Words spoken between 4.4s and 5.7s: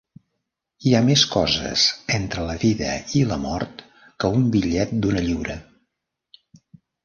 un bitllet d'una lliura.